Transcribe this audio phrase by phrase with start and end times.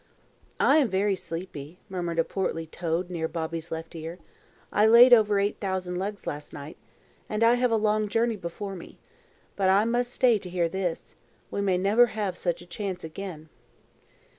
[0.59, 4.17] "I am very sleepy," murmured a portly toad near Bobby's left ear.
[4.73, 6.75] "I laid over eight thousand eggs last night,
[7.29, 8.97] and I have a long journey before me.
[9.55, 11.13] But I must stay to hear this.
[11.51, 13.49] We may never have such a chance again."